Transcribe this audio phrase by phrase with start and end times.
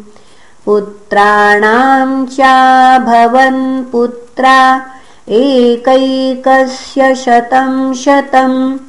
[0.65, 4.85] पुत्राणां चाभवन् पुत्रा
[5.29, 8.84] एकैकस्य शतं शतम्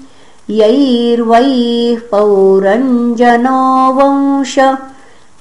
[0.51, 4.55] यैर्वैः पौरञ्जनो वंश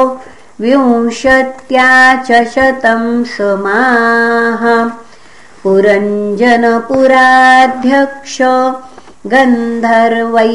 [0.62, 4.90] विंशत्या च शतं समाः।
[5.62, 8.38] पुरञ्जनपुराध्यक्ष
[9.26, 10.52] गन्धर्वै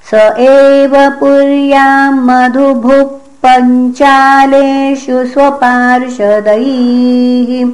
[0.10, 7.70] स एव पुर्याम् मधुभुक् पञ्चालेषु स्वपार्षदैः।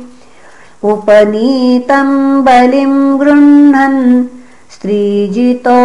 [0.83, 4.25] उपनीतम् बलिम् गृह्णन्
[4.73, 5.79] स्त्रीजितो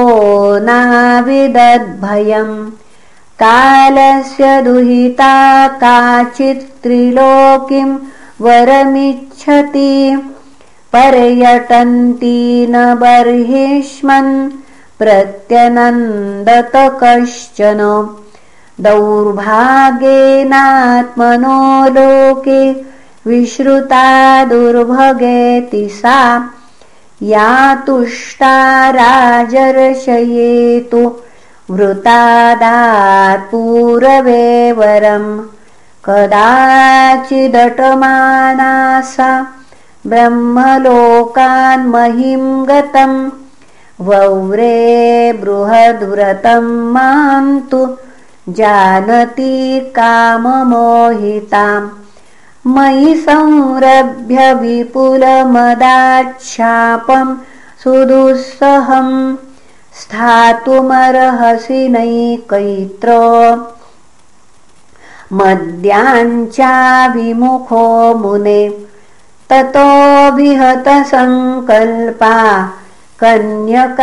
[0.58, 2.70] नाविदद्भयम्
[3.42, 7.98] कालस्य दुहिता काचित्त्रिलोकिम्
[8.40, 10.22] वरमिच्छति
[10.92, 14.32] पर्यटन्ती न बर्हिष्मन्
[14.98, 17.80] प्रत्यनन्दत कश्चन
[18.80, 19.48] दौर्भाग्येनात्मनो
[21.96, 22.62] लोके
[23.26, 24.04] विश्रुता
[24.44, 26.20] दुर्भगेति सा।
[27.22, 28.56] या तुष्टा
[28.96, 31.02] राजर्षयेतु
[31.70, 35.38] वृतादात् पूरवे वरम्
[36.04, 37.00] कदाचिदटमाना
[39.12, 39.30] सा
[40.06, 43.30] ब्रह्मलोकान्महिं गतम्
[44.00, 47.80] वौरे बृहद्व्रतम् माम् तु
[48.48, 51.88] जानति काममोहिताम्
[52.66, 57.36] मयि संरभ्य विपुलमदाच्छापम्
[57.84, 59.36] सुदुःसहम्
[60.00, 63.08] स्थातुमर्हसि नैकैत्र।
[65.32, 67.84] मद्याञ्चाभिमुखो
[68.18, 68.87] मुने
[69.50, 69.88] ततो
[70.36, 72.34] विहतसङ्कल्पा
[73.20, 74.02] कन्यकायवनेश्वरम्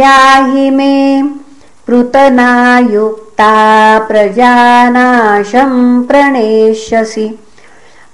[0.00, 0.94] याहि मे
[1.86, 3.52] पृतनायुक्ता
[4.08, 7.26] प्रजानाशम् प्रणेष्यसि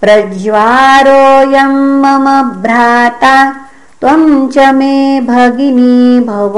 [0.02, 2.26] प्रज्वारोऽयम् मम
[2.62, 3.34] भ्राता
[4.00, 6.56] त्वम् च मे भगिनी भव।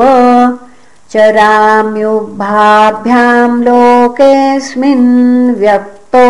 [1.12, 5.08] चराम्युग्भाभ्याम् लोकेऽस्मिन्
[5.60, 6.24] व्यक्तो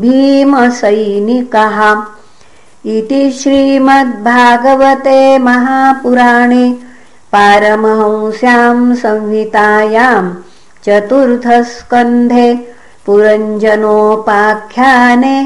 [0.00, 1.78] भीमसैनिकः।
[2.96, 6.66] इति श्रीमद्भागवते महापुराणे
[7.32, 10.28] पारमहंस्याम् संहितायाम्
[10.84, 12.48] चतुर्थस्कन्धे
[13.06, 15.36] पुरञ्जनोपाख्याने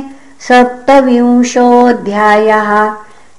[0.49, 2.71] सप्तविंशोऽध्यायः